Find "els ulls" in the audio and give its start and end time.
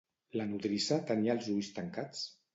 1.39-1.71